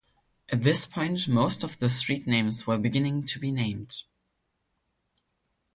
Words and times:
At 0.51 0.63
this 0.63 0.87
point, 0.87 1.27
most 1.27 1.63
of 1.63 1.77
the 1.77 1.87
streets 1.87 2.65
were 2.65 2.79
beginning 2.79 3.23
to 3.27 3.39
be 3.39 3.51
named. 3.51 4.01